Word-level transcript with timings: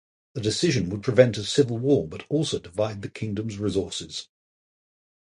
This 0.33 0.43
decision 0.45 0.89
would 0.89 1.03
prevent 1.03 1.37
a 1.37 1.43
civil 1.43 1.77
war 1.77 2.07
but 2.07 2.25
also 2.27 2.57
divide 2.57 3.03
the 3.03 3.07
kingdom's 3.07 3.59
resources. 3.59 4.29